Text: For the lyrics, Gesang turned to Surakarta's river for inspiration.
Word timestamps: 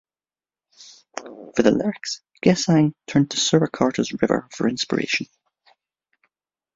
For 1.55 1.61
the 1.61 1.69
lyrics, 1.69 2.21
Gesang 2.43 2.95
turned 3.05 3.29
to 3.29 3.37
Surakarta's 3.37 4.19
river 4.19 4.47
for 4.49 4.67
inspiration. 4.67 5.27